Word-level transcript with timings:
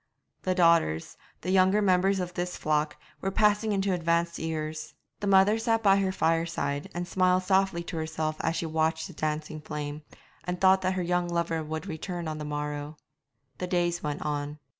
The 0.41 0.55
daughters, 0.55 1.15
the 1.41 1.51
younger 1.51 1.79
members 1.79 2.19
of 2.19 2.33
this 2.33 2.57
flock, 2.57 2.97
were 3.21 3.29
passing 3.29 3.71
into 3.71 3.93
advanced 3.93 4.39
years. 4.39 4.95
The 5.19 5.27
mother 5.27 5.59
sat 5.59 5.83
by 5.83 5.97
her 5.97 6.11
fireside, 6.11 6.89
and 6.95 7.07
smiled 7.07 7.43
softly 7.43 7.83
to 7.83 7.97
herself 7.97 8.37
as 8.39 8.55
she 8.55 8.65
watched 8.65 9.05
the 9.05 9.13
dancing 9.13 9.61
flame, 9.61 10.01
and 10.43 10.59
thought 10.59 10.81
that 10.81 10.93
her 10.95 11.03
young 11.03 11.27
lover 11.27 11.63
would 11.63 11.85
return 11.85 12.27
on 12.27 12.39
the 12.39 12.45
morrow. 12.45 12.97
The 13.59 13.67
days 13.67 14.01
went 14.01 14.23
on. 14.23 14.57